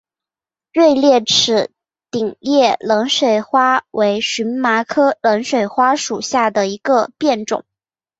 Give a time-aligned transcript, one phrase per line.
[0.73, 1.69] 锐裂齿
[2.09, 7.65] 顶叶冷水花为荨麻科冷水花属下的一个变种。